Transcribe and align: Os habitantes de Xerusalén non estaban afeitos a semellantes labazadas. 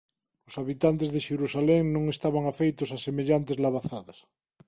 Os 0.47 0.57
habitantes 0.61 1.09
de 1.13 1.19
Xerusalén 1.27 1.83
non 1.95 2.03
estaban 2.15 2.43
afeitos 2.47 2.89
a 2.95 2.97
semellantes 3.07 3.59
labazadas. 3.63 4.19